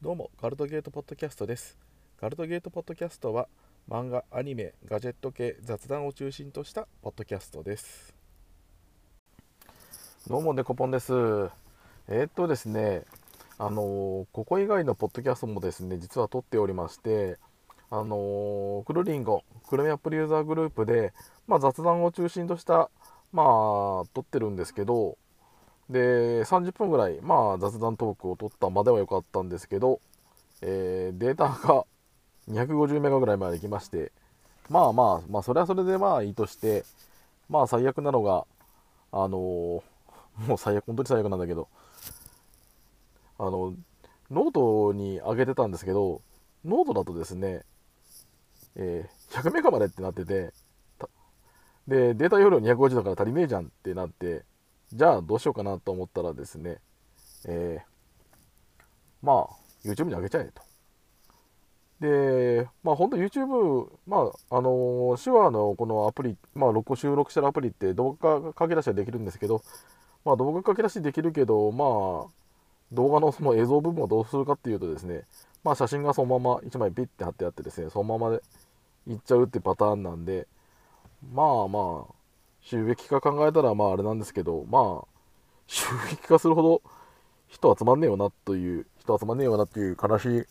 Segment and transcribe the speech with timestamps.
[0.00, 1.76] どうもガルトゲートポッドキャストです。
[2.20, 3.48] ガルトゲートポッドキャストは
[3.90, 8.14] 漫画アニメガジェット系雑談を中心としたポッドキャストです。
[10.28, 11.12] どうもデコポンです。
[11.12, 13.02] えー、っとですね
[13.58, 17.36] あのー、ここ以外のポッドキャストもですね実は撮っておりまして
[17.90, 21.12] あのー、クルリンゴクルミアップルユーザーグループで、
[21.48, 22.88] まあ、雑談を中心とした
[23.32, 23.46] まあ
[24.14, 25.18] 撮ってるんですけど
[25.90, 30.00] で30分ぐらい、まあ、雑談トークを取ったまでは良かったんですけど、
[30.60, 31.84] えー、データが
[32.50, 34.12] 250メガぐらいまで来まして
[34.68, 36.84] まあまあまあそれはそれでまあいいとして
[37.48, 38.44] まあ最悪なのが
[39.12, 39.30] あのー、
[40.46, 41.68] もう最悪本当に最悪なんだけど
[43.38, 43.74] あの
[44.30, 46.20] ノートに上げてたんですけど
[46.64, 47.62] ノートだとですね、
[48.76, 50.52] えー、100メガまでってなってて
[51.86, 54.44] でデータ容量250だから足りねえじゃんってなって
[54.92, 56.78] じゃあどうしようかなと思ったらですね、
[57.46, 58.86] えー、
[59.22, 60.62] まあ YouTube に上げちゃえと。
[62.00, 69.62] で、まあ本当 YouTube、まああの手話のこのアプリ、まあ録収録してるアプリって動画書き出しはできるんですけど、
[70.24, 72.30] まあ動画書き出しできるけど、まあ
[72.92, 75.24] 動画のその映像部分をどうするかっていうとですね、
[75.64, 78.42] まあ写真がそのまま1枚ピッて貼ってあってですね、そのままで
[79.08, 80.46] いっちゃうってパターンなんで、
[81.32, 82.14] まあまあ、
[82.68, 85.08] 収益化考えたらまああれなんですけど、まあ、
[85.66, 86.82] 収益化するほど
[87.46, 90.44] 人集まんねえよなという、人集まんねえよなっていう悲しい、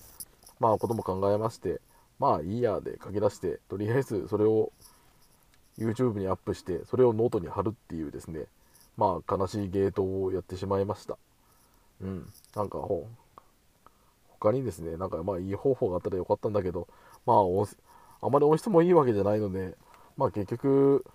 [0.60, 1.80] まあことも考えまして、
[2.18, 4.72] まあいいやで書き出して、とりあえずそれを
[5.78, 8.46] YouTube にアップして、それをノートに貼るっていうですね、
[8.98, 11.20] まあ悲しいゲートをやってしまいました。
[12.02, 12.80] うん、なんか
[14.40, 16.88] 他にですね、なんかまあいい方法があったらよかったんだけど、
[17.28, 17.38] まあ
[18.26, 19.78] あまり音質もいいわけじゃないので、
[20.18, 21.06] まあ結局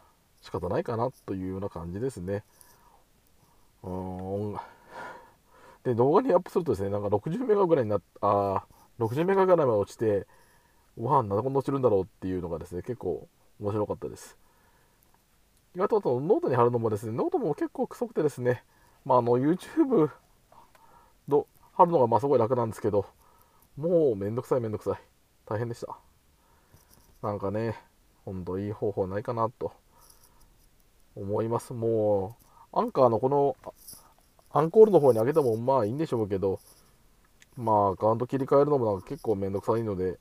[0.42, 2.44] 仕方ないかなというような感じですね。
[3.82, 4.60] うーん。
[5.84, 8.64] で、動画にアップするとですね、なんか60メガぐらいになっあ
[8.98, 10.26] 60メガぐらいまで落ちて、
[10.96, 13.28] わあ、なんでこんな落ちるんだろうっていうのがですね、結構
[13.60, 14.36] 面白かったです。
[15.74, 18.62] 意外とあとノートに貼るのもですね、ノートも結構くそくてですね、
[19.04, 20.10] まあ、あの YouTube
[21.28, 23.06] の貼るのがまあすごい楽なんですけど、
[23.76, 25.00] もうめんどくさいめんどくさい。
[25.46, 25.96] 大変でした。
[27.22, 27.76] なんかね、
[28.24, 29.72] ほんといい方法ないかなと
[31.16, 31.72] 思います。
[31.72, 32.36] も
[32.72, 33.56] う、アンカーのこの、
[34.50, 36.60] アンコールの方に上げてもまあいいんでしょうけど、
[37.56, 40.18] まあアカウント切り替えるのもなんか結構めんどくさいので、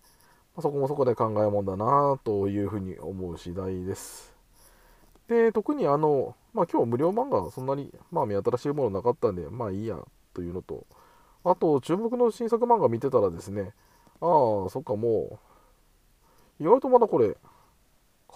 [0.56, 4.34] まあ、そこもそこで考えもんだなというふうに思う次第です。
[5.28, 9.98] で、特にあの、まあ今日無料漫画そんなに、まあ目新しいものなかったんで、まあいいや
[10.34, 10.86] というのと、
[11.44, 13.74] あと注目の新作漫画見てたらですね、
[14.20, 15.40] ああ、そっかも
[16.60, 17.38] う、意外とまだこれ、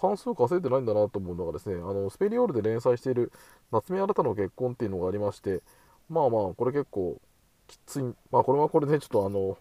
[0.00, 3.32] 関数稼いでないんだなと思うのがですね、あのスペリオールで連載している
[3.72, 5.62] 夏目新たの結婚っていうのがありまして、
[6.08, 7.20] まあまあ、これ結構
[7.66, 9.58] きつい、まあこれはこれでちょっとあの、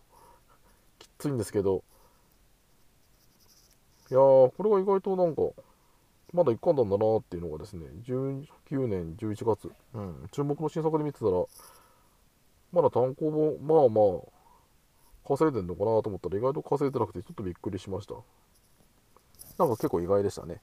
[0.99, 1.83] きついんですけど、
[4.11, 5.41] いやー、これが意外となんか、
[6.33, 11.43] まだ一巻なんだなっていうのがですね、19年11月、うん、注目の新作で見てたら、
[12.71, 18.15] まだ単行本、まあまあ、稼いでんのかなと思ったら意外と稼いでなくてちょっとびっくりしました。
[19.57, 20.61] なんか結構意外でしたね。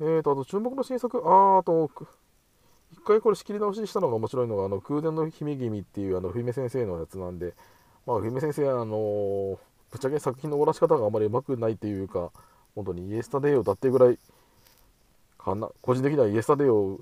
[0.00, 1.90] えーと、あと注目の新作、あー、あと、
[2.92, 7.54] 一回これ仕切り直ししたのが面白いのが、あの空伝の姫君っていうあの冬目先生のやつなんで、
[8.06, 9.56] まあ、冬目先生、あのー、
[9.90, 12.30] ぶっちゃけ作品の終わらし方があまりうまくないっていうか、
[12.74, 14.18] 本当にイエスタデイを歌ってぐらい、
[15.38, 17.00] かな個人的にはイエスタデイを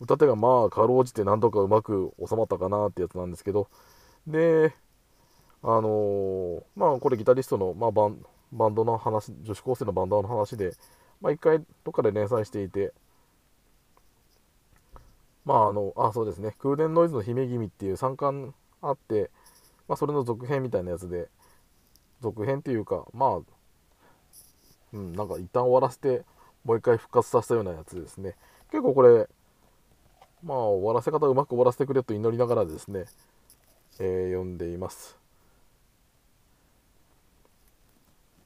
[0.00, 3.68] 歌ってがまあ、かろうじてなんとかうまく収まったかなってやつなんですけど、
[4.26, 4.74] で、
[5.62, 8.18] あのー、まあ、これギタリストの、まあ、バン
[8.52, 10.72] バンドの話、女子高生のバンドの話で、
[11.20, 12.92] まあ、一回どっかで連載していて、
[15.44, 19.30] まあ、あの、あ、そうですね、空伝ノイズの姫君っていう3巻あって、
[19.88, 21.28] まあ、それの続編みたいなやつで、
[22.20, 23.40] 続編っていうか、まあ、
[24.92, 26.24] うん、なんか一旦終わらせて、
[26.64, 28.34] もう一回復活させたようなやつですね。
[28.70, 29.28] 結構これ、
[30.42, 33.04] まあ、終わらせ方うまく終わらせてくれと祈りながらですね、
[34.00, 35.16] えー、読んでいます。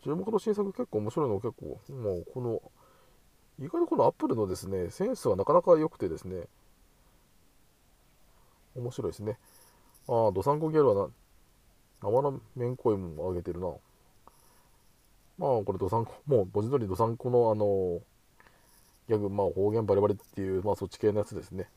[0.03, 2.63] 注目の新作結構面白いの結構、もうこの、
[3.59, 6.49] 意外とこのアップルのですね、センスはなかなか良くてですね、
[8.75, 9.39] 面白いですね。
[10.09, 11.13] ああ、ドサンコギャルはな、
[12.03, 13.69] 生のめんこいもあげてるな。
[15.39, 18.01] まあ、これドサンコ、もう文字通りドサンコのあの、
[19.09, 21.69] ギャグ、まあ方言バリバリっていう、まあそっち系のやつですね。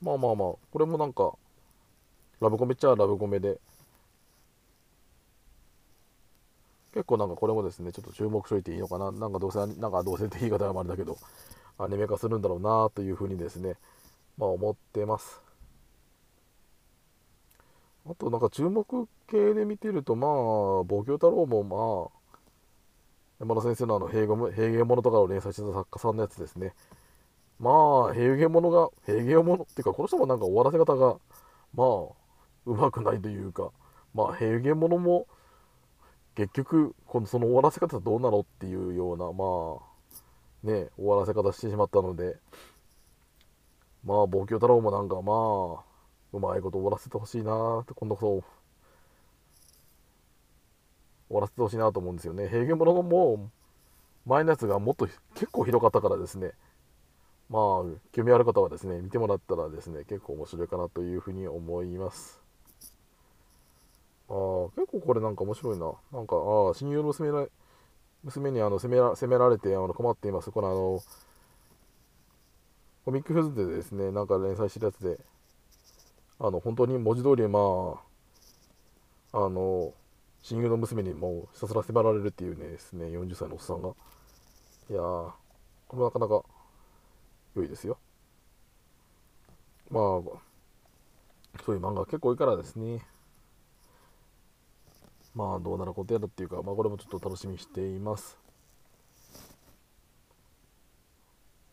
[0.00, 1.34] まあまあまあ、これもなんか、
[2.40, 3.58] ラブコメっちゃラブコメで、
[6.92, 9.10] 結構なんかこれもですね、ちょっと注目しといていいのかな。
[9.12, 11.16] なんかどうせ、なんかどうせって言い方はあれだけど、
[11.78, 13.76] アニメ化するんだろうなというふうにですね、
[14.38, 15.40] まあ思ってます。
[18.06, 18.84] あとなんか注目
[19.28, 20.30] 系で見てるとまあ
[20.84, 22.20] 望郷太郎もまあ
[23.38, 26.74] 山田先生のあの平原平原物とかを連載してた作家さんのやつですね
[27.58, 27.70] ま
[28.10, 31.16] あ平原物が平原物っていうかこの人もなんか終わらせ方が
[31.74, 31.88] まあ
[32.66, 33.70] うまくないというか
[34.14, 35.26] まあ平原物も
[36.34, 42.36] 結局このその終わらせ方どうなのっていうようなまあね終わらせ方してしまったので。
[44.04, 45.84] まあ望郷太郎もなんかまあ
[46.32, 48.60] うまいこと終わらせてほしいなって今度こそ。
[51.28, 52.48] 終わらせてほしいなと思うんですよね。
[52.48, 53.50] 平原物のも
[54.26, 56.52] う前のやつがもっと結構ひどかったからですね。
[57.48, 57.62] まあ
[58.12, 62.39] 興味ある方はですね見てもらったらですね結構面白いかなというふうに思います。
[64.76, 65.92] 結構これなんか面白いな。
[66.12, 67.46] なんかああ親友の娘ら
[68.22, 70.50] 娘にあの責めら責められてあの困っています。
[70.50, 71.02] このあの
[73.04, 75.18] コミックフェズでですねなんか連載してるやつで
[76.38, 77.98] あの本当に文字通りま
[79.32, 79.92] ああの
[80.42, 83.88] 親友の娘にもうひたすら迫られるっていうねですね40歳のおっさんが。
[84.90, 85.32] いやー
[85.88, 86.42] これもなかなか
[87.56, 87.98] 良いですよ。
[89.90, 90.02] まあ
[91.64, 93.04] そういう漫画結構多いからですね。
[95.34, 98.38] まあどうなることやらっていうかまあこれもちょっと楽しみしています。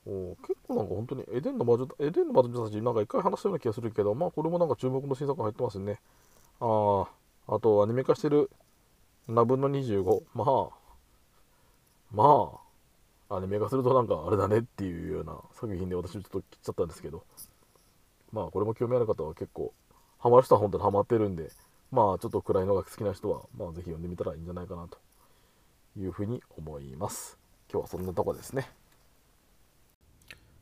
[0.05, 5.99] お結構なんか本当にエデンの魔女エデンの魔女たちなんか一回話したような気がするけどまあこれもなんか注目の新作が入ってますね。
[6.61, 7.17] ああ
[7.49, 8.49] あと、アニメ化してる
[9.29, 10.21] 7分の25。
[10.33, 10.69] まあ、
[12.11, 12.59] ま
[13.29, 17.23] あ、アニメ化するとなんかあれだねっていうような作品で私ちょっと切っちゃったんですけど、
[18.33, 19.73] まあ、これも興味ある方は結構、
[20.19, 21.49] ハマる人は本当にハマってるんで、
[21.91, 24.97] まあ、ちょっと暗いのが好きな人は、まあ、ぜひ読んでみたらいいんじゃないかなと
[25.97, 27.37] いうふうに思います。
[27.71, 28.69] 今日はそんなとこですね。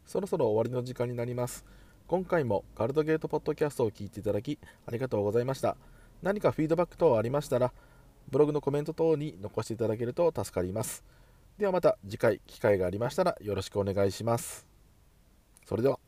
[0.06, 1.66] そろそろ終わりの時間になります。
[2.08, 5.76] 今回もガルドゲートポッドキャストを聞いていただきありがとうございました。
[6.22, 7.74] 何かフィードバック等ありましたら、
[8.30, 11.04] ブログのコメント等に残していただけると助かります。
[11.58, 14.68] ではまた次回機会がありましたらよろしくお願いします。
[15.66, 16.05] それでは。